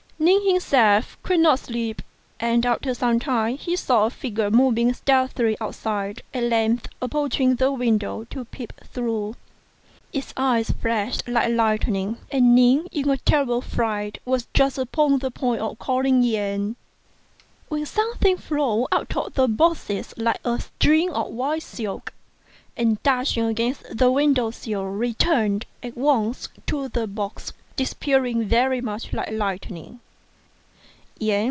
[0.23, 2.03] Ning himself could not sleep;
[2.39, 7.71] and after some time he saw a figure moving stealthily outside, at length approaching the
[7.71, 9.35] window to peep through.
[10.13, 15.31] It's eyes flashed like lightning, and Ning in a terrible fright was just upon the
[15.31, 16.75] point of calling Yen,
[17.69, 22.13] when something flew out of one of the boxes like a strip of white silk,
[22.77, 29.11] and dashing against the window sill returned at once to the box, disappearing very much
[29.13, 29.99] like lightning.